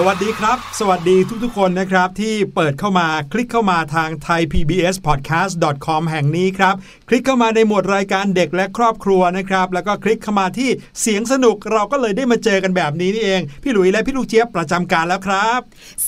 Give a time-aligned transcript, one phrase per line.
[0.00, 6.74] สวัสดีครับ สวัสดีทุกๆคนนะครับที่เปิดเข้ามาคลิกเข้ามาทาง thaipbspodcast.com แห่งนี้ครับ
[7.08, 15.60] คลิกเข้ามาในหมวดรายการเด็กและครอบครัวนะครับ แล้วก็คลิกเข้ามาที่เสียงสนุกเราก็เลยได้มาเจอกันแบบนี้นี่เอง พี่หลุยและพี่ลูกเจี๊ยบประจำการแล้วครับ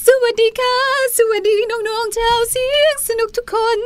[0.06, 0.76] สวัสดีค่ะ
[1.18, 3.78] สวัสดีน้องๆชาวเสียงสนุกทุกคน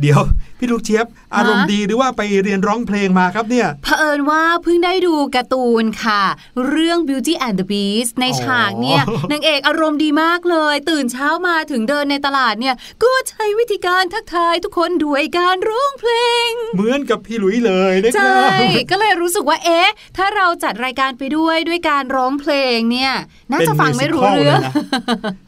[0.00, 0.20] เดี๋ยว
[0.62, 1.06] พี่ลูกเจี๊ยบ
[1.36, 6.22] อารมณ์ดีหรือว่าไปเรียนร้องเพลงมาครับเนี่ยเผอิญว่าเพิ่งได้ดูการ์ตูนค่ะ
[6.68, 16.12] เรื่อง Beauty and the Beast ในฉากเนี่ยอ๋อนางเอกอารมณ์ดีมากเลย ตื่นเช้ามาถึงเดินในตลาดเนี่ยก็ใช้วิธีการทักทายทุกคนด้วยการร้องเพล
[16.48, 23.12] ง เหมือนกับพี่หลุยเลยนะคใช่รับก็เลยรู้สึกว่าเอ๊ะ ถ้าเราจัดรายการไปด้วยด้วยการร้องเพลงเนี่ย
[23.50, 24.72] น่าจะฟังไม่รู้เรื่องป็น musical ลยนะ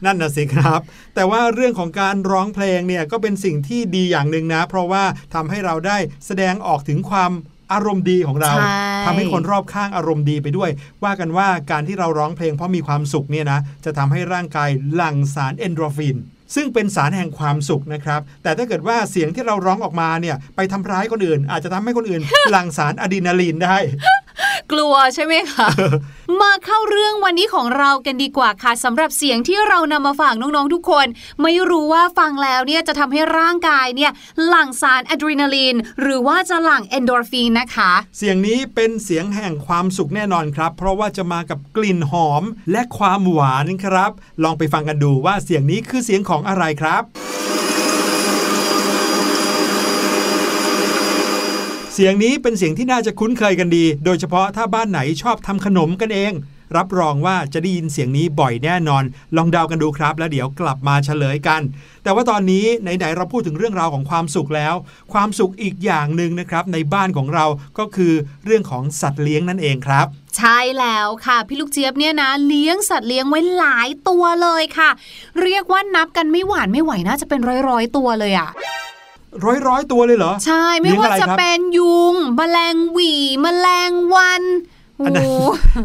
[0.05, 0.81] นั่นน่ะสิครับ
[1.15, 5.03] แต่ว่าเรื่องของการร้องเพลงเนี่ยก็เป็นสิ่งที่ดีอย่างหนึ่งนะ เพราะว่า
[5.35, 7.31] ทำให้เราได้แสดงออกถึงความ
[7.73, 10.69] อารมณ์ดีของเราใช่ทำให้คนรอบข้างอารมณ์ดีไปด้วย
[11.03, 16.17] ว่ากันว่าการที่เราร้องเพลงเพราะมีความสุขเนี่ยนะจะทำให้ร่างกายหลั่งสารเอนโดรฟิน
[16.55, 22.21] ซึ่งเป็นสารแห่งความสุขนะครับ แต่ถ้าเกิดว่าเสียงที่เราร้องออกมาเนี่ย ไปทำร้ายคนอื่น อาจจะทำให้คนอื่น
[22.51, 23.77] หลั่งสารอะดรีนาลีนได้
[24.71, 25.67] กลัวใช่ไหมคะ
[26.41, 31.07] มาเข้าเรื่องวันนี้ของเรากันดีกว่าค่ะสำหรับเสียงที่เรานำมาฝากน้องๆทุกคน
[31.41, 34.11] ไม่รู้ว่าฟังแล้วเนี่ยจะทำให้ร่างกายเนี่ย
[34.47, 44.11] หลั่งสารอะดรีนาลีนหรือว่าจะหลั่งเอนโดรฟินนะคะ เสียงนี้เป็นเสียงแห่งความสุขแน่นอนครับ เพราะว่าจะมากับกลิ่นหอมและความหวานครับ
[44.43, 47.03] ลองไปฟังกันดูว่าเสียงนี้คือเสียงของอะไรครับ
[51.97, 56.33] เสียงนี้เป็นเสียงที่น่าจะคุ้นเคยกันดี โดยเฉพาะถ้าบ้านไหนชอบทำขนมกันเอง
[56.77, 59.03] รับรองว่าจะได้ยินเสียงนี้บ่อยแน่นอน
[59.35, 61.61] ลองเดากันดูครับ แล้วเดี๋ยวกลับมาเฉลยกัน
[62.03, 64.75] แต่ว่าตอนนี้ไหนๆเราพูดถึงเรื่องราวของความสุขแล้ว
[65.13, 67.45] ความสุขอีกอย่างหนึ่งนะครับ ในบ้านของเรา
[67.79, 68.13] ก็คือ
[68.45, 70.05] เรื่องของสัตว์เลี้ยงนั่นเองครับ
[70.37, 74.89] ใช่แล้วค่ะ พี่ลูกเจี๊ยบเนี่ยนะเลี้ยงสัตว์เลี้ยงไว้หลายตัวเลยค่ะ
[75.41, 77.39] เรียกว่านับกันไม่หวานไม่ไหวน่าจะเป็น
[77.69, 78.51] ร้อยๆตัวเลยอะ
[79.45, 84.43] ร้อยร้อยๆตัวเลยเหรอ ใช่ไม่เลี้ยงว่าอะไรจะครับเป็นยุงแมลงหวีแมลงวัน
[84.97, 85.31] โอ้อันนั้นโห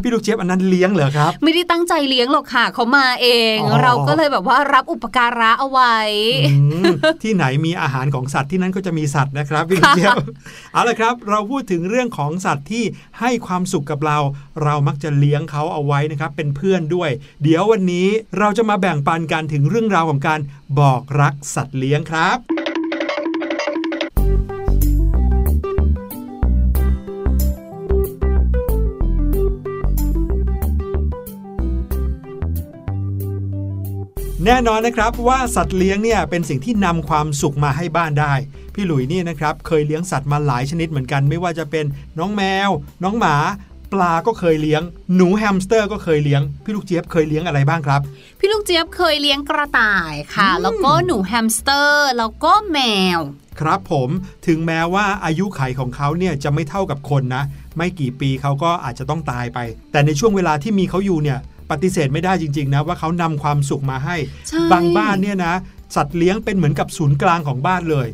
[0.03, 5.97] พี่ลูกเจี๊ยบอันนั้นเลี้ยงเหรอครับ ไม่ได้ตั้งใจเลี้ยงหรอกค่ะเขามาเองอ๋อเราก็เลยแบบว่ารับอุปการะเอาไว้
[6.47, 6.85] อืม
[7.23, 10.17] ที่ไหนมีอาหารของสัตว์ที่นั่นก็จะมีสัตว์นะครับพี่ลูกเจี๊ยบ
[10.73, 12.85] เอาละครับ เราพูดถึงเรื่องของสัตว์ที่
[13.21, 14.19] ให้ความสุขกับเรา
[14.65, 17.11] เรามักจะเลี้ยงเขาเอาไว้นะครับ เป็นเพื่อนด้วย
[17.43, 18.09] เดี๋ยววันนี้
[18.39, 20.41] เราจะมาแบ่งปันกันถึงเรื่องราวของการ
[20.81, 22.39] บอกรักสัตว์เลี้ยงครับ
[34.47, 38.35] แน่นอนนะครับว่าสัตว์เลี้ยงเนี่ยเป็นสิ่งที่นำความสุขมาให้บ้านได้
[38.75, 41.85] พี่หลุยนี่นะครับเคยเลี้ยงสัตว์มาหลายชนิดเหมือนกัน ไม่ว่าจะเป็น
[42.19, 42.71] น้องแมว
[43.03, 43.37] น้องหมา
[43.93, 44.83] ปลาก็เคยเลี้ยง
[45.17, 48.01] หนูแฮมสเตอร์ก็เคยเลี้ยง พี่ลูกเจี๊ยบเคยเลี้ยงอะไรบ้างครับ
[48.39, 52.79] พี่ลูกเจี๊ยบเคยเลี้ยงกระต่ายค่ะ แล้วก็หนูแฮมสเตอร์แล้วก็แม
[53.17, 53.19] ว
[53.61, 54.09] ครับผม
[54.47, 57.43] ถึงแม้ว่าอายุขัยของเขาเนี่ยจะไม่เท่ากับคนนะ
[57.77, 59.59] ไม่กี่ปีเขาก็อาจจะต้องตายไป
[59.93, 61.39] แต่ในช่วงเวลาที่มีเขาอยู่เนี่ย
[61.71, 64.17] ปฏิเสธไม่ได้จริง ๆ นะ ว่าเขานำความสุขมาให้
[64.49, 65.55] ใช่บางบ้านเนี่ยนะ
[65.97, 68.09] สัตว์เลี้ยงเป็นเหมือนกับศูนย์กลางของบ้านเลย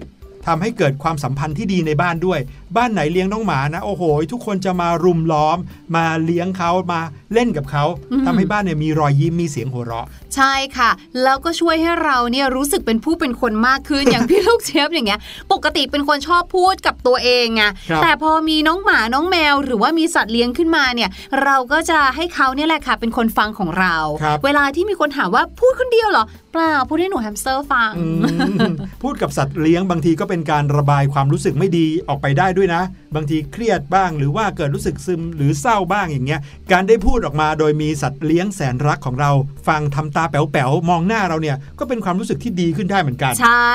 [0.46, 2.40] ทำให้เกิดความสัมพันธ์ที่ดีในบ้านด้วย
[2.76, 4.02] บ้านไหนเลี้ยงน้องหมานะ โอ้โห
[4.32, 5.58] ทุกคนจะมารุมล้อม
[5.96, 7.00] มาเลี้ยงเขามา
[7.32, 7.84] เล่นกับเขา
[8.26, 10.06] ทำให้บ้านเนี่ยมีรอยยิ้มมีเสียงหัวเราะ
[10.36, 10.90] ใช่ค่ะ
[11.22, 15.20] แล้วก็ช่วยให้เราเนี่ยรู้สึกเป็นผู้เป็นคนมากขึ้นอย่างพี่ลูกเจี๊ยบอย่างเงี้ย
[15.52, 21.10] ปกติเป็นคนชอบพูดกับตัวเองไงครับแต่พอมีน้องหมาน้องแมว หรือว่ามีสัตว์เลี้ยงขึ้นมาเนี่ย
[21.42, 32.82] เราก็จะให้เขาเนี่ยแหละค่ะ เป็นคนฟังของเราครับเวลาที่มีคนถามว่าพูดคนเดียวหรือเปล่าพูดให้หนูแฮมสเตอร์ฟังอืมพูดกับสัตว์เลี้ยงบางทีก็เป็น็นการระบายความรู้สึกไม่ดีออกไปได้ด้วยนะ
[33.14, 36.40] บางทีเครียดบ้าง หรือว่าเกิดรู้สึกซึมหรือเศร้าบ้างอย่างเงี้ย
[36.72, 39.30] การได้พูดออกมาโดยมีสัตว์เลี้ยงแสนรักของเรา
[39.68, 43.74] ฟังทำตาแป๋วๆมองหน้าเราเนี่ยก็เป็นความรู้สึกที่ดีขึ้นได้เหมือนกัน ใช่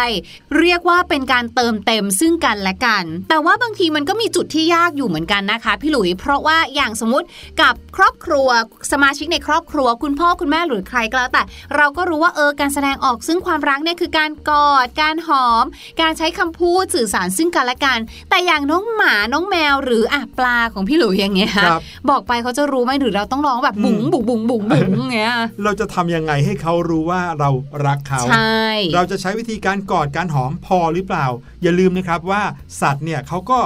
[0.60, 7.28] เรียกว่าเป็นการเติมเต็มซึ่งกันและกัน แต่ว่าบางทีมันก็มีจุดที่ยากอยู่เหมือนกันนะคะ พี่หลุย เพราะว่าอย่างสมมติ
[7.62, 8.48] กับครอบครัว
[8.92, 11.44] สมาชิกในครอบครัว คุณพ่อคุณแม่หรือใครก็แล้วแต่
[11.76, 15.66] เราก็รู้ว่าเออการแสดงออกซึ่งความรักเนี่ยคือการกอด การหอม
[16.02, 17.98] การใช้คำพูดสื่อสารซึ่งกันและกัน
[18.30, 27.50] แต่อย่างน้องหมาน้องแมวหรืออะปลาของพี่หลุยอย่างเงี้ยครับบอกไปเขาจะรู้ไหมหรือเราต้องร้องแบบบุ๋งบุ๋งบุ๋งบุ๋งบุ๋งอย่างเงี้ยเราจะทำยังไงให้เขารู้ว่าเรา
[27.86, 28.62] รักเขาใช่
[28.96, 31.26] เราจะใช้วิธีการกอดการหอมพอหรือเปล่า
[31.64, 32.42] อย่าลืมนะครับว่า
[32.82, 33.60] สัตว์เนี่ยเขาก็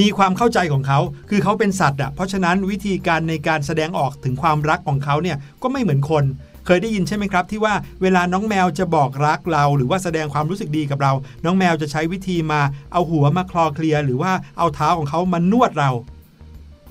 [0.00, 0.98] มีความเข้าใจของเขา
[1.30, 6.24] คือเขาเป็นสัตว์อะ เพราะฉะนั้นวิธีการในการแสดงออกถึงความรักของเขาเนี่ยก็ไม่เหมือนคน
[6.72, 11.12] เคยได้ยินใช่ไหมครับ ที่ว่าเวลาน้องแมวจะบอกรักเรา หรือว่าแสดงความรู้สึกดีกับเรา
[11.44, 12.60] น้องแมวจะใช้วิธีมา
[12.92, 15.90] เอาหัวมาคลอเคลียหรือว่าเอาเท้าของเขามานวดเรา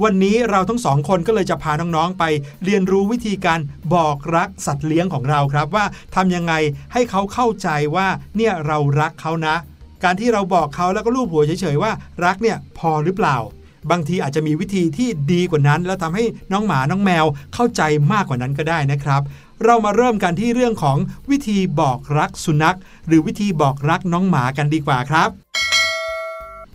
[0.04, 2.24] วันนี้เราทั้งสองคนก็เลยจะพาน้องๆไป
[2.66, 3.60] เรียนรู้วิธีการ
[3.94, 6.54] บอกรักสัตว์เลี้ยงของเราครับว่าทำยังไง
[6.94, 9.56] ให้เขาเข้าใจว่าเนี่ยเรารักเขานะ
[10.04, 11.92] การที่เราบอกเขาแล้วก็ลูบหัวเฉยๆว่า
[12.26, 13.38] รักเนี่ยพอหรือเปล่า
[13.92, 17.82] บางทีอาจจะมีวิธีที่ดีกว่านั้น แล้วทำให้น้องหมาน้องแมวเข้าใจ
[18.14, 19.22] มากกว่านั้นก็ได้นะครับ
[19.66, 20.98] เรามาเริ่มกันที่เรื่องของ
[21.32, 25.30] วิธีบอกรักสุนัข หรือวิธีบอกรักน้องหมากันดีกว่าครับ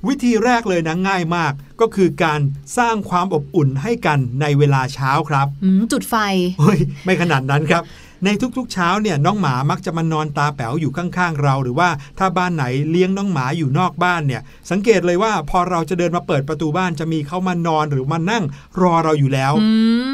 [0.09, 2.41] วิธีแรกเลยนะง่ายมากก็คือการ
[2.79, 6.15] สร้างความอบอุ่นให้กันในเวลาเช้าครับอืมจุดไฟ
[6.61, 7.83] เฮ้ยไม่ขนาดนั้นครับ
[8.25, 18.45] ในทุกๆเช้าเนี่ยน้องหมามักจะมานอนตาแป๋วอยู่ข้างๆเรา หรือว่าถ้าบ้านไหนเลี้ยงน้องหมาอยู่นอกบ้านเนี่ยสังเกตเลยว่าพอเราจะเดินมาเปิดประตูบ้านจะมีเขามานอนหรือมานั่ง
[18.83, 19.69] รอเราอยู่แล้วอื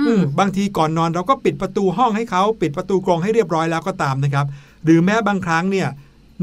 [0.06, 4.46] อืมมบางทีก่อนนอนเราก็ปิดประตูห้องให้เขาปิดประตูกรงให้เรียบร้อยแล้วก็ตามนะครับ
[4.84, 5.88] หรือแม้บางครั้งเนี่ย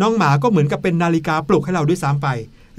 [0.01, 2.27] น้องหมาก็เหมือนกับเป็นนาฬิกาปลุกให้เราด้วยซ้ำไป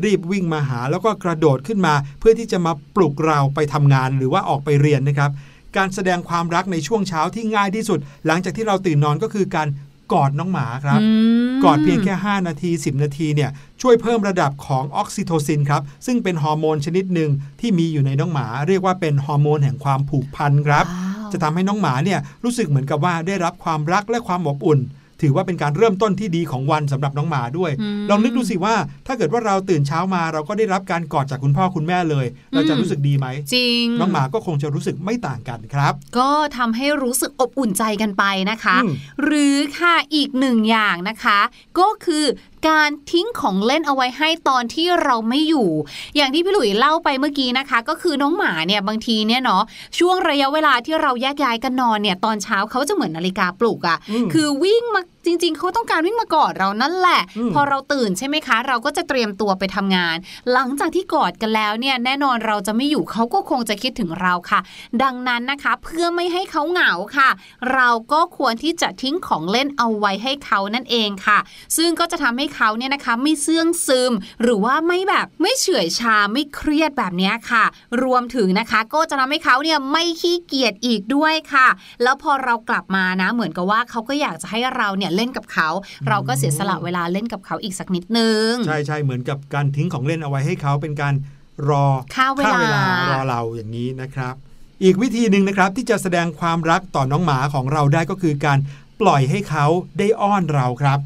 [0.05, 5.31] รีบวิ่งมาหาแล้วก็กระโดดขึ้นมา เพื่อที่จะมาปลุกเราไปทำงานหรือว่าออกไปเรียนนะครับ
[5.79, 9.69] การแสดงความรักในช่วงเช้าที่ง่ายที่สุด หลังจากที่เราตื่นนอนก็คือการ
[10.13, 11.01] กอดน้องหมาครับ
[11.59, 13.51] มกอดเพียงแค่ 5 นาที 10 นาทีเนี่ย
[13.83, 17.31] ช่วยเพิ่มระดับของออกซิโทซินครับ ซึ่งเป็นฮอร์โมนชนิดหนึ่ง
[17.61, 24.79] ที่มีอยู่ในน้องหมา เรียกว่าเป็นฮอร์โมนแห่งความผูกพันครับว้าวจะทำให้น้องหมาเนี่ยรู้สึกเหมือนกับว่าได้รับความรักและความอบอุ่น
[25.23, 28.75] ถือว่าเป็นการเริ่มต้นที่ดีของวันสำหรับน้องหมาด้วยอืมลองนึกดูสิว่า
[29.07, 38.93] ถ้าเกิดว่าเราตื่นเช้ามาเราก็ได้รับการกอดจากคุณพ่อคุณแม่เลย เราจะอืมรู้สึกดีไหมจริง น้องหมาก็คงจะรู้สึกไม่ต่างกันครับ ก็ทำให้รู้สึกอบอุ่นใจกันไปนะคะอืม
[39.25, 41.39] หรือค่ะอีกหนึ่งอย่างนะคะ
[41.79, 42.25] ก็คือ
[42.67, 45.69] การทิ้งของเล่นเอาไว้ให้ตอนที่เราไม่อยู่
[46.17, 49.63] อย่างที่พี่หลุยเล่าไปเมื่อกี้นะคะ ก็คือน้องหมาเนี่ยบางทีเนี่ยเนาะ
[49.99, 60.17] ช่วงระยะเวลาที่เราแยกย้ายกันนอนเนี่ยตอนเช้าเขาจะเหมือนนาฬิกาปลุกอะ่ะอืมคือวิ่งมา จริง ๆเขาต้องการวิ่งมากอดเรานั่นแหละอืมพอเราตื่นใช่ไหมคะ เราก็จะเตรียมตัวไปทำงาน
[60.53, 64.61] หลังจากที่กอดกันแล้วเนี่ยแน่นอนเราจะไม่อยู่เขาก็คงจะคิดถึงเราค่ะ
[65.03, 67.29] ดังนั้นนะคะเพื่อไม่ให้เขาเหงาค่ะ
[67.75, 71.39] เราก็ควรที่จะทิ้งของเล่นเอาไว้ให้เขานั่นเองค่ะ
[71.77, 77.65] ซึ่งก็จะทำให้เขาเนี่ยนะคะไม่เสื่องซึม หรือว่าไม่แบบไม่เฉื่อยชาไม่เครียดแบบเนี้ยค่ะ
[78.03, 81.69] รวมถึงนะคะก็จะทำให้เขาเนี่ยไม่ขี้เกียจอีกด้วยค่ะ
[82.03, 85.69] แล้วพอเรากลับมานะเหมือนกับว่าเขาก็อยากจะให้เราเนี่ยเล่นกับเขา
[86.09, 91.15] เราก็เสียสละเวลาเล่นกับเขาอีกสักนิดนึง ใช่ใช่เหมือนกับการทิ้งของเล่นเอาไว้ให้เขาเป็นการ
[91.69, 92.61] รอฆ่าเวลา
[93.11, 94.35] รอเราอย่างนี้นะครับ
[94.85, 98.59] อีกวิธีหนึ่งนะครับที่จะแสดงความรักต่อน้องหมาของเราได้ก็คือการ
[99.01, 99.67] ปล่อยให้เขา
[99.99, 100.99] ได้อ้อนเราครับ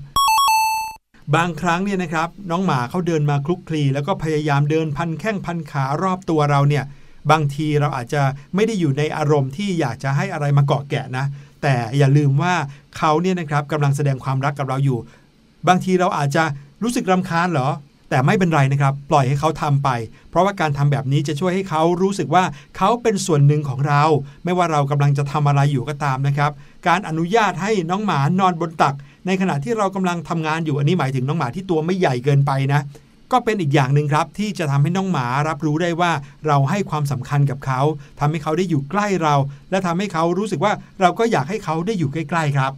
[1.37, 6.85] บางครั้งเนี่ยนะครับน้องหมาเขาเดินมาคลุกคลีแล้วก็พยายามเดินพันแข้งพันขารอบตัวเราเนี่ย
[7.31, 8.23] บางทีเราอาจจะ
[8.54, 11.25] ไม่ได้อยู่ในอารมณ์ที่อยากจะให้อะไรมาเกาะแกะนะ
[11.62, 12.54] แต่อย่าลืมว่า
[12.99, 14.99] เขาเนี่ยนะครับกำลังแสดงความรักกับเราอยู่
[15.69, 16.45] บางทีเราอาจจะ
[16.83, 17.69] รู้สึกรำคาญเหรอ
[18.11, 19.88] แต่ไม่เป็นไรนะครับ ปล่อยให้เขาทำไป
[20.31, 22.45] เพราะว่าการทำแบบนี้จะช่วยให้เขารู้สึกว่า
[22.76, 24.02] เขาเป็นส่วนหนึ่งของเรา
[24.45, 26.50] ไม่ว่าเรากำลังจะทำอะไรอยู่ก็ตามนะครับ
[26.88, 28.95] การอนุญาตให้น้องหมานอนบนตัก
[29.26, 32.81] ในขณะที่เรากำลังทำงานอยู่อันนี้หมายถึงน้องหมาที่ตัวไม่ใหญ่เกินไปนะ
[33.32, 36.12] ก็เป็นอีกอย่างหนึ่งครับ ที่จะทำให้น้องหมารับรู้ได้ว่า
[36.46, 37.80] เราให้ความสำคัญกับเขา
[38.20, 39.34] ทำให้เขาได้อยู่ใกล้เรา
[39.70, 42.72] และทำให้เขารู้สึกว่าเราก็อยากให้เขาได้อยู่ใกล้ ๆ ครับ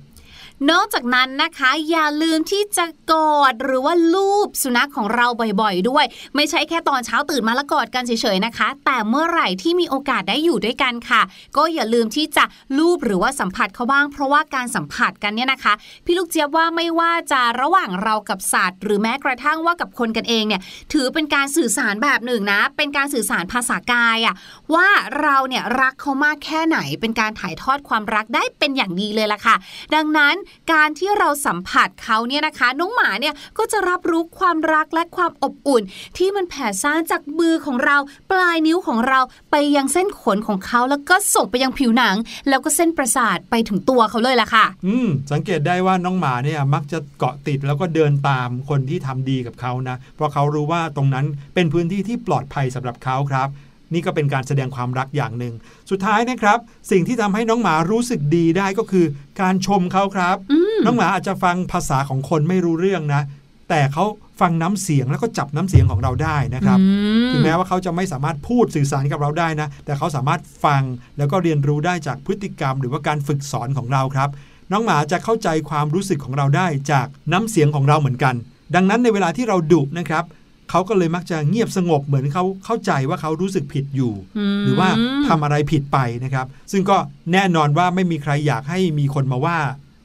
[0.71, 5.27] นอกจากนั้นนะคะ อย่าลืมที่จะกอดหรือว่าลูบสุนัขของเรา
[5.61, 11.23] บ่อยๆ ด้วย ไม่ใช่แค่ตอนเช้าตื่นมาแล้วกอดกันเฉยๆนะคะ แต่เมื่อไหร่ที่มีโอกาสได้อยู่ด้วยกันค่ะ
[11.57, 12.45] ก็อย่าลืมที่จะ
[12.79, 15.73] ลูบหรือว่าสัมผัสเขาบ้าง เพราะว่าการสัมผัสกันเนี่ยนะคะ
[16.05, 20.61] พี่ลูกเจี๊ยบว่าไม่ว่าจะระหว่างเรากับสัตว์ หรือแม้กระทั่งว่ากับคนกันเองเนี่ย
[20.93, 24.35] ถือเป็นการสื่อสารแบบหนึ่งนะ เป็นการสื่อสารภาษากายอะ
[24.75, 24.89] ว่า
[25.21, 29.57] เราเนี่ยรักเขามากแค่ไหน เป็นการถ่ายทอดความรักได้เป็นอย่างดีเลยล่ะค่ะ
[29.95, 30.35] ดังนั้น
[30.73, 35.83] การที่เราสัมผัสเขาเนี่ยนะคะ น้องหมาเนี่ยก็จะรับรู้ความรักและความอบอุ่น
[36.19, 37.97] ที่มันแผ่ซ่านจากมือของเรา
[38.31, 39.21] ปลายนิ้วของเรา
[39.51, 42.17] ไปยังเส้นขนของเขาแล้วก็ส่งไปยังผิวหนัง
[42.49, 53.49] แล้วก็เส้นประสาทไปถึงตัวเขาเลยล่ะค่ะ อืมสังเกตได้ว่าน้องหมาเนี่ยมักจะเกาะติดแล้วก็เดินตามคนที่ทำดีกับเขานะ เพราะเขารู้ว่าตรงนั้นเป็นพื้นที่ที่ปลอดภัยสำหรับเขาครับ
[53.95, 55.55] นี่ก็เป็นการแสดงความรักอย่างหนึ่ง
[55.91, 56.59] สุดท้ายนะครับ
[56.91, 59.07] สิ่งที่ทำให้น้องหมารู้สึกดีได้ก็คือ
[59.41, 63.23] การชมเขาครับอืมน้องหมาอาจจะฟังภาษาของคนไม่รู้เรื่องนะ
[63.71, 64.05] แต่เขา
[64.41, 66.87] ฟังน้ำเสียงแล้วก็จับน้ำเสียงของเราได้นะครับอื
[67.27, 70.83] มถึงแม้ว่าเขาจะไม่สามารถพูดสื่อสารกับเราได้นะ แต่เขาสามารถฟัง
[71.19, 74.31] แล้วก็เรียนรู้ได้จากพฤติกรรม หรือว่าการฝึกสอนของเราครับ
[74.73, 78.35] น้องหมาจะเข้าใจความรู้สึกของเราได้จากน้ำเสียงของเราเหมือนกัน
[78.75, 80.25] ดังนั้นในเวลาที่เราดุนะครับ
[80.71, 84.13] เขาก็เลยมักจะเงียบสงบเหมือนเขาเข้าใจว่าเขารู้สึกผิดอยู่
[84.55, 84.89] มหรือว่า
[85.29, 86.97] ทำอะไรผิดไปนะครับ ซึ่งก็
[87.33, 89.59] แน่นอนว่าไม่มีใครอยากให้มีคนมาว่า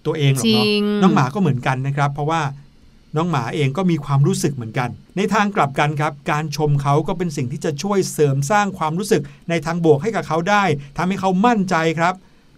[0.06, 0.66] ตัวเองหรอกจริเนาะ
[1.00, 2.42] งน้องหมาก็เหมือนกันนะครับ เพราะว่า
[3.18, 10.64] น้องหมาเองก็มีความรู้สึกเหมือนกัน ในทางกลับกันครับ การชมเขาก็เป็นสิ่งที่จะช่วยเสริมสร้างความรู้สึกในทางบวกให้กับเขาได้
[10.98, 12.14] ทำให้เขามั่นใจครับ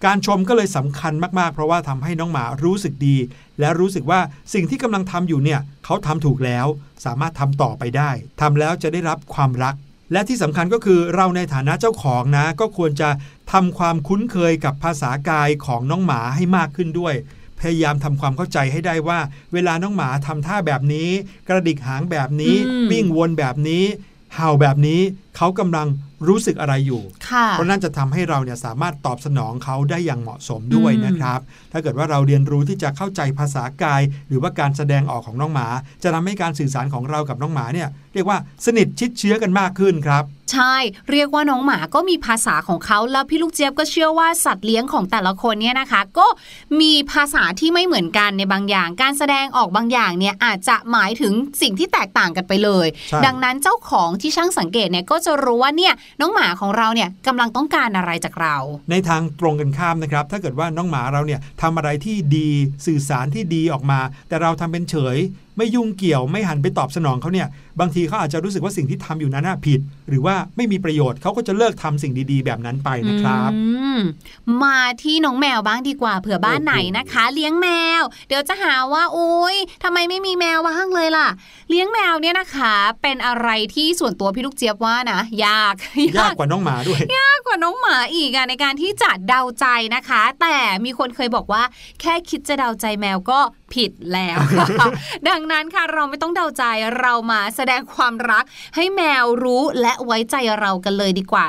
[0.06, 3.18] การชมก็เลยสำคัญมากๆ เพราะว่าทำให้น้องหมารู้สึกดี
[3.60, 4.20] และรู้สึกว่า
[4.54, 6.68] สิ่งที่กำลังทำอยู่เนี่ยเขาทำถูกแล้ว
[7.06, 8.10] สามารถทำต่อไปได้
[8.42, 9.76] ทำแล้วจะได้รับความรัก
[10.12, 13.10] และที่สำคัญก็คือเราในฐานะเจ้าของนะ ก็ควรจะ
[13.52, 17.16] ทำความคุ้นเคยกับภาษากายของน้องหมาให้มากขึ้นด้วย
[17.60, 19.20] พยายามทำความเข้าใจให้ได้ว่า
[19.54, 21.10] เวลาน้องหมาทำท่าแบบนี้
[21.48, 23.84] กระดิกหางแบบนี้อืมวิ่งวนแบบนี้
[24.36, 25.02] เห่าแบบนี้
[25.38, 25.88] เขากำลัง
[26.28, 31.40] รู้สึกอะไรอยู่ค่ะเพราะนั่นจะทำให้เราเนี่ยสามารถตอบสนองเขาได้อย่างเหมาะสมด้วยอืมนะครับ
[31.72, 35.68] ถ้าเกิดว่าเราเรียนรู้ที่จะเข้าใจภาษากาย หรือว่าการแสดงออกของน้องหมา
[36.04, 40.76] จะทำให้การสื่อสารของเรากับน้องหมาเนี่ยเรียกว่าสนิทชิดเชื้อกันมากขึ้นครับ ใช่
[41.12, 46.28] เรียกว่าน้องหมาก็มีภาษาของเขา แล้วพี่ลูกเจี๊ยบก็เชื่อว่าสัตว์เลี้ยงของแต่ละคนเนี่ยนะคะ ก็
[46.82, 58.56] มีภาษาที่ไม่เหมือนกันในบางอย่าง การแสดงออกบางอย่างเนี่ยอาจจะหมายถึงสิ่งที่แตกต่างกันไปเลยใช่ดังนั้นเจ้าของที่ช่างสังเกตเนี่ยก็จะรู้ว่าเนี่ยน้องหมาของเราเนี่ยกำลังต้องการอะไรจากเรา
[58.92, 62.50] ในทางตรงกันข้ามนะครับ ถ้าเกิดว่าน้องหมาเราเนี่ยทำอะไรที่ดี
[62.86, 65.18] สื่อสารที่ดีออกมา แต่เราทำเป็นเฉย
[65.58, 67.48] ไม่ยุ่งเกี่ยวไม่หันไปตอบสนองเขาเนี่ย
[67.80, 69.80] บางทีเขาอาจจะรู้สึกว่าสิ่งที่ทำอยู่นั้นน่ะผิด
[70.10, 73.62] หรือว่าไม่มีประโยชน์เขาก็จะเลิกทำสิ่งดีๆ แบบนั้นไปนะครับอื
[73.98, 74.00] ม
[74.64, 77.68] มาที่น้องแมวบ้างดีกว่าเผื่อบ้านไหนนะคะ เลี้ยงแม
[78.00, 81.28] ว เดี๋ยวจะหาว่าโอ๊ยทำไมไม่มีแมวบ้างเลยล่ะ
[81.70, 85.76] เลี้ยงแมวเนี่ยนะคะ เป็นอะไรที่ส่วนตัวพี่ลูกเจี๊ยบว่านะยาก
[86.18, 89.66] ยากกว่าน้องหมาด้วยยากกว่าน้องหมาอีกอะในการที่จะเดาใจ
[89.96, 91.64] นะคะ แต่มีคนเคยบอกว่า
[92.02, 93.40] แค่คิดจะเดาใจแมวก็
[93.76, 94.38] ผิดแล้ว
[95.30, 96.64] ดังนั้นค่ะเราไม่ต้องเดาใจ
[97.00, 98.44] เรามาแสดงความรัก
[98.76, 101.46] ให้แมวรู้และไว้ใจเรากันเลยดีกว่า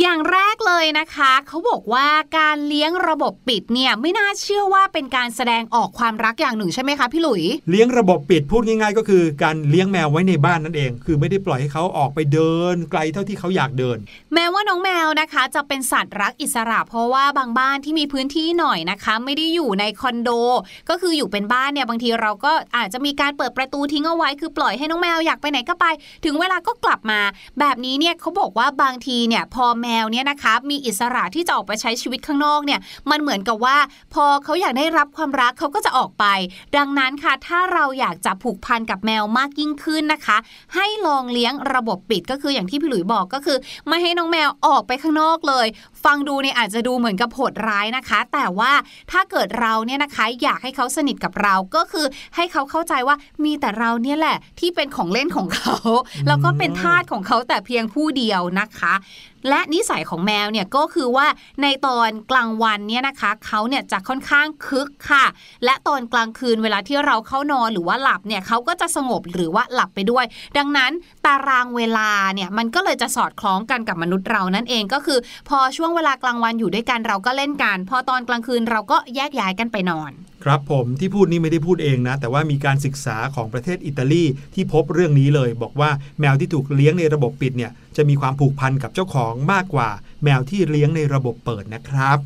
[0.00, 2.06] อย่างแรกเลยนะคะเขาบอกว่า
[2.38, 13.98] การเลี้ยงระบบปิดเนี่ยไม่น่าเชื่อว่าเป็นการแสดงออกความรักอย่างหนึ่งใช่ไหมคะพี่หลุย เลี้ยงระบบปิดพูดง่าย ๆ ก็คือการเลี้ยงแมวไว้ในบ้านนั่นเอง คือไม่ได้ปล่อยให้เขาออกไปเดิน ไกลเท่าที่เขาอยากเดิน
[14.34, 20.30] แม้ว่าน้องแมวนะคะ จะเป็นสัตว์รักอิสระ เพราะว่าบางบ้านที่มีพื้นที่หน่อยนะคะ ไม่ได้อยู่ในคอนโด
[20.88, 25.86] ก็คืออยู่เป็นบ้านเนี่ยบางทีเราก็อาจจะมีการเปิดประตูทิ้งเอาไว้ คือปล่อยให้น้องแมวอยากไปไหนก็ไป
[26.24, 27.20] ถึงเวลาก็กลับมา
[27.60, 33.76] แบบนี้เนี่ยเขาบอกว่าบางทีเนี่ยพอแมมวเนี่ยนะคะมีอิสระที่จะออกไปใช้ชีวิตข้างนอกเนี่ยมันเหมือนกับว่า
[34.14, 36.24] พอเขาอยากได้รับความรักเขาก็จะออกไป
[36.76, 40.36] ดังนั้นค่ะถ้าเราอยากจะผูกพันกับแมวมากยิ่งขึ้นนะคะ
[40.74, 45.66] ให้ลองเลี้ยงระบบปิดก็คืออย่างที่พี่หลุยบอกก็คือ ไม่ให้น้องแมวออกไปข้างนอกเลย
[46.04, 48.72] ฟังดูเนี่ยอาจจะดูเหมือนกับโหดร้ายนะคะ แต่ว่า
[49.12, 55.76] ถ้าเกิดเราเนี่ยนะคะอยากให้เขาสนิทกับเราก็คือให้เขาเข้าใจว่ามีแต่เราเนี่ยแหละที่เป็นของเล่นของเขา
[56.28, 58.94] แล้วก็เป็นทาสของเขาแต่เพียงผู้เดียวนะคะ
[59.48, 61.26] และนิสัยของแมวเนี่ยก็คือว่า
[61.62, 65.24] ในตอนกลางวันเนี่ยนะคะเขาเนี่ยจะค่อนข้างคึกค่ะ
[65.64, 70.24] และตอนกลางคืนเวลาที่เราเข้านอนหรือว่าหลับเนี่ยเขาก็จะสงบหรือว่าหลับไปด้วย
[70.58, 70.92] ดังนั้น
[71.26, 80.12] ตารางเวลาเนี่ยมันก็เลยจะสอดคล้องกันกับมนุษย์เรานั่นเองก็คือ พอช่วงเวลากลางวันอยู่ด้วยกันเราก็เล่นกัน พอตอนกลางคืนเราก็แยกย้ายกันไปนอน
[80.44, 84.24] ครับผมที่พูดนี่ไม่ได้พูดเองนะ แต่ว่ามีการศึกษาของประเทศอิตาลี
[84.54, 89.88] ที่พบเรื่องนี้เลย บอกว่าแมวที่ถูกเลี้ยงในระบบปิดเนี่ยจะมีความผูกพันกับเจ้าของมากกว่า
[90.24, 92.18] แมวที่เลี้ยงในระบบเปิดนะครับ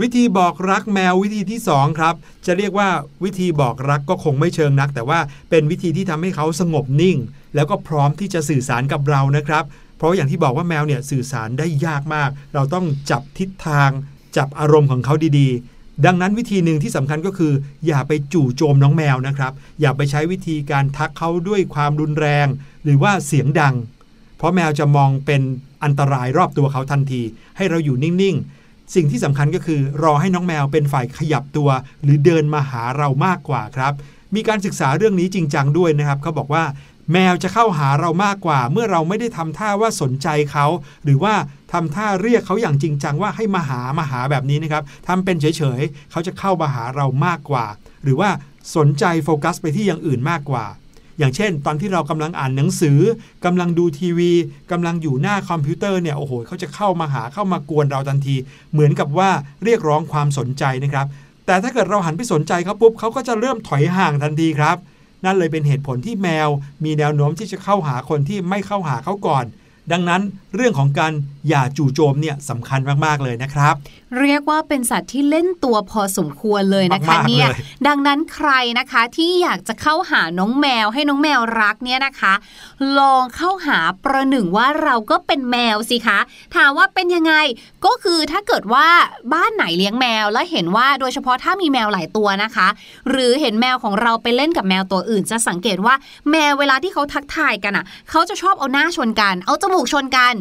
[0.00, 2.14] วิธีบอกรักแมววิธีที่สองครับ
[2.46, 2.88] จะเรียกว่า
[3.24, 7.16] วิธีบอกรักก็คงไม่เชิงนัก แต่ว่าเป็นวิธีที่ทำให้เขาสงบนิ่ง
[7.54, 9.64] แล้วก็พร้อมที่จะสื่อสารกับเรานะครับ
[9.96, 13.90] เพราะอย่างที่บอกว่าแมวเนี่ยสื่อสารได้ยากมาก เราต้องจับทิศทาง
[14.36, 17.52] จับอารมณ์ของเขาดีๆ ดังนั้นวิธีหนึ่งที่สำคัญก็คือ
[17.86, 22.46] อย่าไปจู่โจมน้องแมวนะครับ อย่าไปใช้วิธีการทักเขาด้วยความรุนแรง
[22.84, 23.74] หรือว่าเสียงดัง
[24.36, 25.42] เพราะแมวจะมองเป็น
[25.84, 27.22] อันตรายรอบตัวเขาทันที
[27.56, 31.68] ให้เราอยู่นิ่งๆ สิ่งที่สำคัญก็คือรอให้น้องแมวเป็นฝ่ายขยับตัว
[32.02, 33.92] หรือเดินมาหาเรามากกว่าครับ
[34.34, 36.64] มีการศึกษาเรื่องนี้จริงจังด้วยนะครับเขาบอกว่า
[37.12, 40.66] แมวจะเข้าหาเรามากกว่า เมื่อเราไม่ได้ทำท่าว่าสนใจเขา
[41.04, 41.34] หรือว่า
[41.72, 47.66] ทำท่าเรียกเขาอย่างจริงจังว่าให้มาหามาหาแบบนี้นะครับทำเป็นเฉยๆเขาจะเข้ามาหาเรามากกว่า
[48.04, 48.30] หรือว่า
[48.76, 50.64] สนใจโฟกัสไปที่อย่างอื่นมากกว่า
[51.18, 52.98] อย่างเช่น ตอนที่เรากำลังอ่านหนังสือ
[53.44, 54.32] กำลังดูทีวี
[54.72, 58.36] กำลังอยู่หน้าคอมพิวเตอร์เนี่ยโอ้โหเขาจะเข้ามาหาเข้ามากวนเราทันที
[58.72, 59.30] เหมือนกับว่า
[59.64, 61.06] เรียกร้องความสนใจนะครับ
[61.46, 64.76] แต่ถ้าเกิดเราหันไปสนใจเขาปุ๊บเขาก็จะเริ่มถอยห่างทันทีครับ
[65.24, 66.48] นั่นเลยเป็นเหตุผลที่แมว
[66.84, 69.44] มีแนวโน้มที่จะเข้าหาคนที่ไม่เข้าหาเขาก่อน
[69.92, 70.22] ดังนั้น
[70.54, 71.12] เรื่องของการ
[71.48, 73.74] อย่าจู่โจมเนี่ยสำคัญมากๆเลยนะครับ
[74.18, 82.32] เรียกว่าเป็นสัตว์ที่เล่นตัวพอสมควรเลยนะคะมากๆเนี่ยเลยดังนั้นใครนะคะที่อยากจะเข้าหาน้องแมวให้น้องแมวรักเนี่ยนะคะ
[82.98, 86.18] ลองเข้าหาประหนึ่งว่าเราก็เป็นแมวสิคะ
[86.56, 87.34] ถามว่าเป็นยังไง
[87.84, 88.86] ก็คือถ้าเกิดว่า
[89.34, 92.68] บ้านไหนเลี้ยงแมวแล้วเห็นว่าโดยเฉพาะถ้ามีแมวหลายตัวนะคะ
[93.10, 95.94] หรือเห็นแมวของเราไปเล่นกับแมวตัวอื่น จะสังเกตว่า
[96.30, 100.34] แมวเวลาที่เขาทักทายกันอะ เขาจะชอบเอาหน้าชนกัน เอาจมูกชนกัน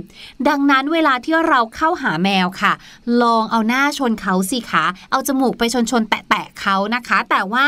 [0.47, 2.73] ดังนั้นเวลาที่เราเข้าหาแมวค่ะ
[3.21, 7.65] ลองเอาาหน้าชนเขาสิคะ เอาจมูกไปชนชนๆแตะๆเขานะคะ แต่ว่า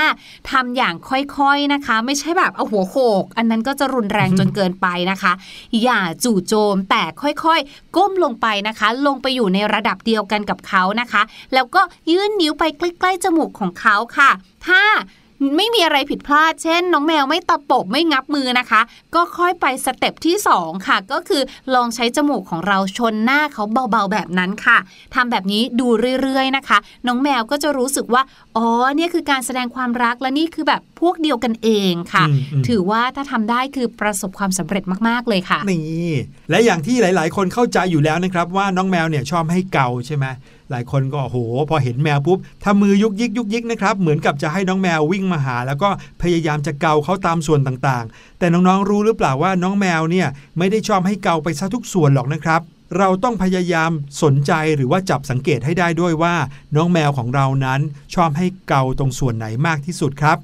[0.51, 5.33] ทำอย่างค่อยๆนะคะ ไม่ใช่แบบเอาหัวโขก อันนั้นก็จะรุนแรงจนเกินไปนะคะ
[5.83, 11.21] อย่าจู่โจมแต่ค่อยๆ ก้มลงไปนะคะ ลงไปอยู่ในระดับเดียวกันกับเขานะคะ
[11.53, 14.29] แล้วก็ยื่นนิ้วไปใกล้ๆจมูกของเขาค่ะ
[14.67, 14.83] ถ้า
[15.57, 18.81] ไม่มีอะไรผิดพลาด เช่น น้องแมวไม่ตะปบไม่งับมือนะคะ
[19.15, 21.41] ก็ค่อยไปสเต็ปที่ 2 ค่ะ ก็คือ
[21.75, 24.77] ลองใช้จมูกของเราชนหน้าเขาเบาๆแบบนั้นค่ะ
[25.15, 25.87] ทำแบบนี้ดู
[26.21, 26.77] เรื่อยๆนะคะ
[27.07, 28.21] น้องแมวก็จะรู้สึกว่า
[28.57, 36.11] อ๋อเนี่ยคือการแสดงความรักและนี่คือแบบพวกเดียวกันเองค่ะอืมอืมถือว่าถ้าทำได้คือประสบความสำเร็จมากๆเลยค่ะนี่
[36.49, 40.25] และอย่างที่หลาย ๆ คนเข้าใจอยู่แล้วนะครับว่าน้องแมวเนี่ยชอบให้เกาใช่ไหม
[40.71, 41.37] หลายคนก็โอ้โห
[41.69, 45.89] พอเห็นแมวปุ๊บทำมือยุกยิกยุกยิกนะครับเหมือนกับจะให้น้องแมววิ่งมาหา แล้วก็
[46.21, 52.61] พยายามจะเกาเขาตามส่วนต่างๆ แต่น้องๆรู้หรือเปล่าว่าน้องแมวเนี่ยไม่ได้ชอบให้เกาไปซะทุกส่วนหรอกนะครับ
[52.97, 53.91] เราต้องพยายาม
[54.23, 56.35] สนใจหรือว่าจับสังเกตให้ได้ด้วยว่า
[56.75, 57.81] น้องแมวของเรานั้น
[58.15, 60.37] ชอบให้เกาตรงส่วนไหนมากที่สุดครับ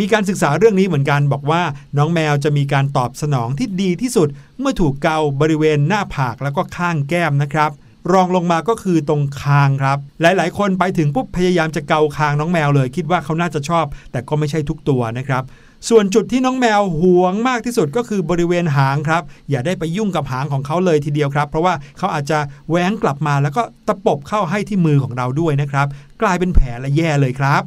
[0.00, 1.62] มีการศึกษาเรื่องนี้เหมือนกันบอกว่า
[1.98, 4.28] น้องแมวจะมีการตอบสนองที่ดีที่สุด
[4.60, 7.70] เมื่อถูกเกาบริเวณหน้าผากแล้วก็ข้างแก้มนะครับ
[8.12, 15.42] รองลงมาก็คือตรงคางครับ หลายๆ คนไปถึงปุ๊บพยายามจะเกาคางน้องแมวเลย คิดว่าเขาน่าจะชอบ แต่ก็ไม่ใช่ทุกตัวนะครับ
[15.88, 22.38] ส่วนจุดที่น้องแมวหวงมากที่สุดก็คือบริเวณหางครับ อย่าได้ไปยุ่งกับหางของเขาเลยทีเดียวครับ เพราะว่าเขาอาจจะ
[22.68, 25.86] แหวงกลับมาแล้วก็ตะปบเข้าให้ที่มือของเราด้วยนะครับ
[26.22, 27.62] กลายเป็นแผลและแย่เลยครับ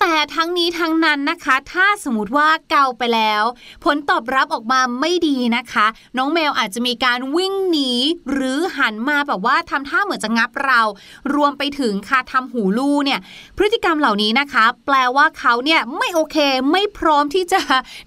[0.00, 3.42] แต่ทั้งนี้ทั้งนั้นนะคะ ถ้าสมมติว่าเกาไปแล้ว
[3.84, 7.92] ผลตอบรับออกมาไม่ดีนะคะ น้องแมวอาจจะมีการวิ่งหนี
[8.32, 10.80] หรือหันมาแบบว่าทำท่าเหมือนจะงับเรา
[11.34, 13.20] รวมไปถึงค่ะทำหูลู่เนี่ย
[13.56, 16.36] พฤติกรรมเหล่านี้นะคะ แปลว่าเขาเนี่ยไม่โอเค
[16.72, 17.60] ไม่พร้อมที่จะ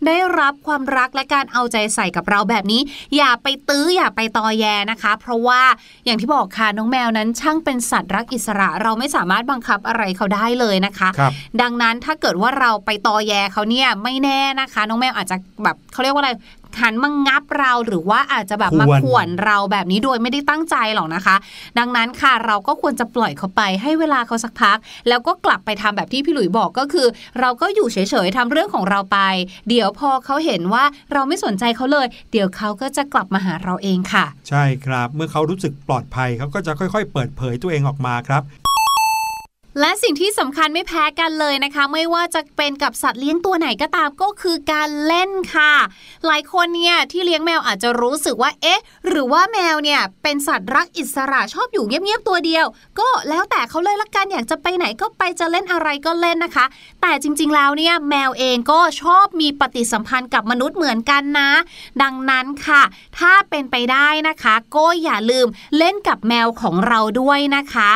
[0.05, 2.81] ได้รับความรักและการเอาใจใส่กับเราแบบนี้
[3.17, 5.61] อย่าไปตื้ออย่าไปตอแยนะคะ เพราะว่า
[6.05, 16.31] อย่างที่บอกค่ะน้องแมวนั้นช่างเป็นสัตว์รักอิสระ เราไม่สามารถบังคับอะไรเขาได้เลยนะคะครับดังนั้นถ้าเกิดว่าเราไปตอแยเขาเนี่ยไม่แน่นะคะ น้องแมวอาจจะแบบเขาเรียกว่าอะไร
[16.81, 21.35] หันมางับเราหรือว่าอาจจะแบบมาข่วนข่วนเราแบบนี้โดยไม่ได้ตั้งใจหรอกนะคะ
[21.79, 27.07] ดังนั้นค่ะเราก็ควรจะปล่อยเขาไปให้เวลาเขาสักพัก แล้วก็กลับไปทำแบบที่พี่หลุยบอกก็คือ
[27.39, 29.19] เราก็อยู่เฉยๆทำเรื่องของเราไป
[29.69, 38.43] เดี๋ยวพอเขาเห็นว่าเราไม่สนใจเขาเลย เดี๋ยวเขาก็จะกลับมาหาเราเองค่ะ ใช่ครับ เมื่อเขารู้สึกปลอดภัยเขาก็จะค่อยๆ เปิดเผยตัวเองออกมาครับ
[39.79, 45.73] และสิ่งที่สำคัญไม่แพ้กันเลยนะคะ ไม่ว่าจะเป็นกับสัตว์เลี้ยงตัวไหนก็ตามก็คือการเล่นค่ะ
[46.25, 52.65] หลายคนเนี่ยที่เลี้ยงแมวอาจจะรู้สึกว่าเอ๊ะ หรือว่าแมวเนี่ยเป็นสัตว์รักอิสระชอบอยู่เงียบๆตัวเดียว
[52.99, 56.65] ก็แล้วแต่เขาเลยละกันอยากจะไปไหนก็ไปจะเล่นอะไรก็เล่นนะคะ
[57.01, 61.51] แต่จริงๆแล้วเนี่ยแมวเองก็ชอบมีปฏิสัมพันธ์กับมนุษย์เหมือนกันนะ
[62.01, 62.81] ดังนั้นค่ะ
[63.19, 67.91] ถ้าเป็นไปได้นะคะ ก็อย่าลืมเล่นกับแมวของเราด้วยนะคะ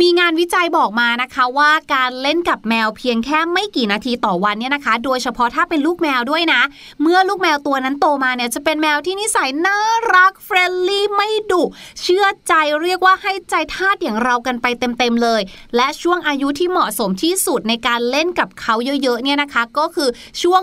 [0.00, 6.62] มีงานวิจัยบอกมานะคะว่าการเล่นกับแมวเพียงแค่ไม่กี่นาทีต่อวันเนี่ยนะคะ โดยเฉพาะถ้าเป็นลูกแมวด้วยนะ
[7.02, 9.78] เมื่อลูกแมวตัวนั้นโตมาเนี่ยจะเป็นแมวที่นิสัยน่า
[10.14, 11.62] รัก friendly ไม่ดุ
[12.02, 12.52] เชื่อใจ
[12.82, 15.40] เรียกว่าให้ใจทาสอย่างเรากันไปเต็มๆเลย
[15.76, 20.08] และช่วงอายุที่เหมาะสมที่สุดในการเล่นกับเขาเยอะๆเนี่ยนะคะ ก็คือ
[20.42, 20.62] ช่วง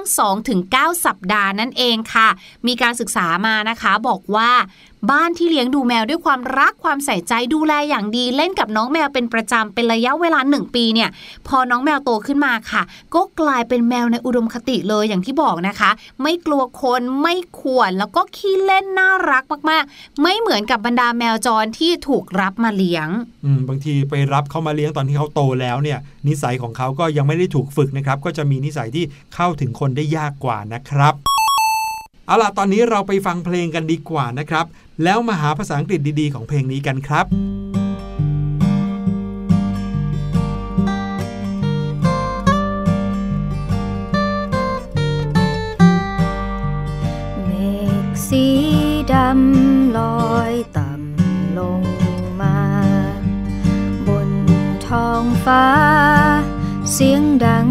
[0.51, 2.29] 2-9 สัปดาห์นั่นเองค่ะ
[2.67, 4.51] มีการศึกษามานะคะบอกว่า
[5.11, 11.09] บ้านที่เลี้ยงดูแมวด้วยความรักความใส่ใจดูแลอย่างดีเล่นกับน้องแมวเป็นประจำเป็นระยะเวลาหนึ่งปีเนี่ย
[11.47, 12.81] พอน้องแมวโตขึ้นมาค่ะ
[13.15, 15.89] ก็กลายเป็นแมวในอุดมคติเลยอย่างที่บอกนะคะ
[16.21, 23.07] ไม่กลัวคนไม่ขวนแล้วก็ขี้เล่นน่ารักมากๆ ไม่เหมือนกับบรรดาแมวจรที่ถูกรับมาเลี้ยง
[23.45, 31.15] อืมบางทีไปรับเขามาเลี้ยงตอนที่เขาโตแล้วเนี่ยนิสัยของเขาก็ยังไม่ได้ถูกฝึกนะครับก็จะมีนิสัยที่เข้าถึงคนได้ยากกว่านะครับ
[32.29, 34.65] เอาล่ะตอนนี้เราไปฟังเพลงกันดีกว่านะครับ
[35.03, 37.25] แล้วมาหาภาษาอังกฤษดีๆ ของเพลงนี้กันครับ
[47.45, 47.51] เม
[48.03, 48.45] ฆสี
[49.13, 49.99] ดำล
[50.31, 51.83] อยต่ำลง
[52.41, 52.59] มา
[54.07, 54.31] บน
[54.87, 55.65] ท้องฟ้า
[56.91, 57.69] เสียงดัง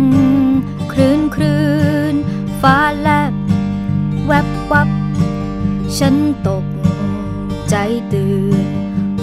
[0.93, 1.63] คลื่นคลื่
[2.13, 2.15] น
[2.61, 3.33] ฟ้าแลบ
[4.31, 4.89] แวบวับ
[5.99, 6.17] ฉัน
[6.49, 6.65] ตก
[7.71, 7.75] ใจ
[8.13, 8.67] ตื่น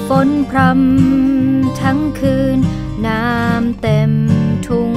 [0.07, 2.57] ฝฝนพรำทั้งคืน
[3.07, 4.11] น้ำเต็ม
[4.67, 4.93] ทุ่ง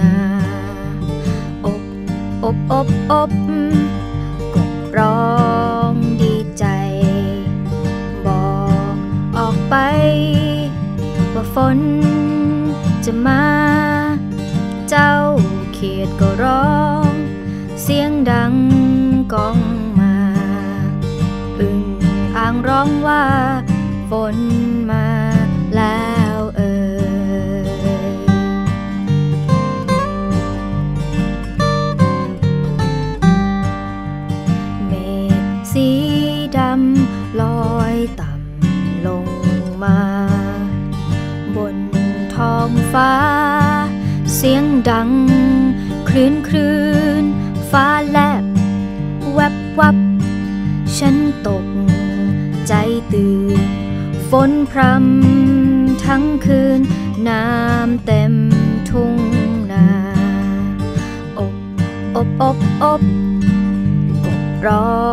[0.00, 0.16] นา
[1.64, 1.82] อบ
[2.44, 3.32] อบอบอบ
[4.54, 5.34] กบร้อ
[5.90, 6.64] งดีใจ
[8.26, 8.54] บอ
[8.94, 8.96] ก
[9.38, 9.74] ออกไป
[11.34, 11.78] ว่าฝน
[13.04, 13.44] จะมา
[14.88, 15.14] เจ้า
[15.72, 16.78] เขียดก็ร้อ
[17.10, 17.12] ง
[17.82, 18.54] เสียงดัง
[19.34, 19.60] ก้อง
[20.00, 20.16] มา
[21.58, 21.80] อึ่ง
[22.36, 23.24] อ่างร้องว่า
[24.10, 24.36] ฝน
[24.90, 25.08] มา
[25.76, 26.74] แล้วเอ่
[28.12, 28.14] ย
[34.86, 34.92] เม
[35.42, 35.88] ฆสี
[36.56, 37.42] ดำล
[37.72, 39.26] อยต่ำลง
[39.82, 40.00] มา
[41.56, 41.76] บน
[42.34, 43.14] ท้องฟ้า
[44.34, 45.10] เสียงดัง
[46.08, 46.78] คลื่นคลื่
[47.22, 47.24] น
[47.70, 48.43] ฟ้าแลบ
[49.34, 49.96] แวบวับ
[50.98, 51.16] ฉัน
[51.46, 51.66] ตก
[52.68, 52.72] ใจ
[53.12, 53.60] ตื่น
[54.30, 56.80] ฝนพรำทั้งคืน
[57.28, 58.34] น้ำเต็ม
[58.90, 59.16] ทุ่ง
[59.72, 59.88] นา
[61.38, 61.54] อบ
[62.16, 63.02] อบอบอบ
[64.24, 65.04] กบร้อ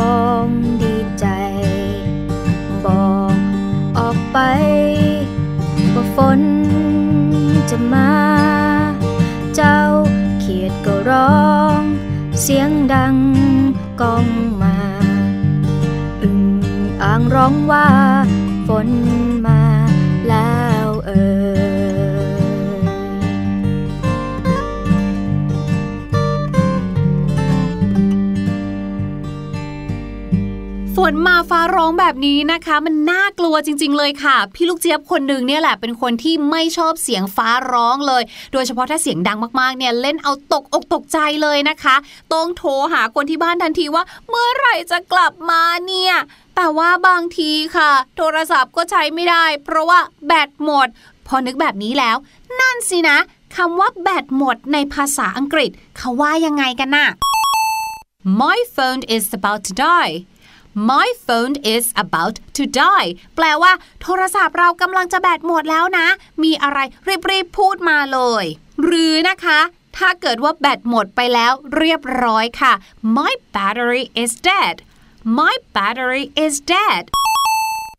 [0.45, 0.47] ง
[0.81, 1.25] ดีใจ
[2.85, 3.35] บอก
[3.97, 4.37] ออกไป
[5.93, 6.41] ว่าฝน
[7.69, 8.11] จะมา
[9.55, 9.79] เจ้า
[10.39, 11.81] เขียดก็ร้อง
[12.41, 13.15] เสียงดัง
[14.01, 14.27] ก้อง
[14.63, 14.75] มา
[16.23, 16.39] อึ่ง
[17.03, 17.87] อ่างร้องว่า
[18.67, 18.87] ฝน
[31.11, 41.95] นมาฟ้าร้องแบบนี้นะคะ มันน่ากลัวจริง ๆ เลยค่ะ พี่ลูกเจี๊ยบคนหนึ่งเนี่ยแหละเป็นคนที่ไม่ชอบเสียงฟ้าร้องเลย โดยเฉพาะถ้าเสียงดังมากๆเนี่ยเล่นเอาตกอกตกใจเลยนะคะ
[42.33, 46.13] ต้องโทรหาคนที่บ้านทันทีว่า เมื่อไหร่จะกลับมาเนี่ย
[46.55, 50.87] แต่ว่าบางทีค่ะ โทรศัพท์ก็ใช้ไม่ได้ เพราะว่าแบตหมด
[51.27, 52.17] พอนึกแบบนี้แล้ว
[52.59, 53.17] นั่นสินะ
[53.55, 57.09] คำว่าแบตหมดในภาษาอังกฤษ เขาว่ายังไงกันน่ะ
[58.41, 60.13] My phone is about to die
[60.73, 66.07] My phone is about to die แปลว่า โทรศัพท์เรากำลังจะแบตหมดแล้วนะ
[66.43, 66.79] มีอะไร
[67.29, 68.43] รีบๆพูดมาเลย
[68.83, 69.59] หรือนะคะ
[69.97, 72.73] ถ้าเกิดว่าแบตหมดไปแล้วเรียบร้อยค่ะ
[73.17, 74.75] My battery is dead
[75.39, 77.03] My battery is dead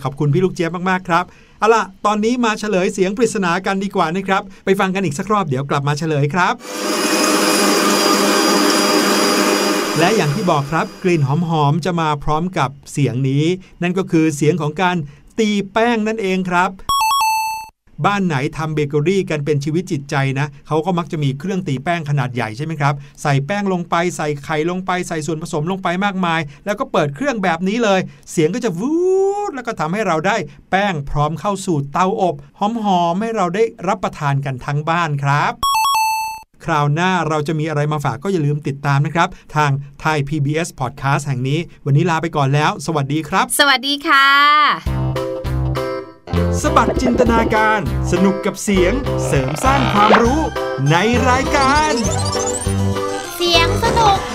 [0.02, 1.24] ขอบคุณพี่ลูกเจี๊ยบมาก ๆ ครับ
[1.58, 6.54] เอาล่ะ ตอนนี้มาเฉลยเสียงปริศนากันดีกว่านะครับ ไปฟังกันอีกสักรอบเดี๋ยวกลับมาเฉลยครับ
[9.98, 11.30] และอย่างที่บอกครับกลิ่นห
[11.62, 13.44] อมๆ จะมาพร้อมกับเสียงนี้
[13.82, 14.96] นั่นก็คือเสียงของการ
[15.38, 16.70] ตีแป้งนั่นเองครับ
[18.06, 28.00] บ้านไหนทำเบเกอรี่กันเป็นชีวิตจิตใจนะเขาก็มักจะมีเครื่องตีแป้งขนาดใหญ่ใช่ไหมครับ ใส่แป้งลงไปใส่ไข่ลงไปใส่ส่วนผสมลงไปมากมาย แล้วก็เปิดเครื่องแบบนี้เลย
[28.30, 28.94] เสียงก็จะวู
[29.48, 30.36] ดแล้วก็ทำให้เราได้
[30.70, 35.71] แป้งพร้อมเข้าสู่เตาอบหอมๆให้เราได้รับประทานกันทั้งบ้านครับ
[36.64, 39.70] คราวหน้าเราจะมีอะไรมาฝากก็อย่าลืมติดตามนะครับ ทาง
[40.00, 44.26] ไทย PBS Podcast แห่งนี้ วันนี้ลาไปก่อนแล้ว สวัสดีครับ สวัสดีค่ะ
[46.62, 47.80] สบัดจินตนาการ
[48.12, 48.92] สนุกกับเสียง
[49.26, 50.40] เสริมสร้างความรู้
[50.90, 50.96] ใน
[51.28, 51.92] รายการ
[53.36, 54.31] เสียงสนุก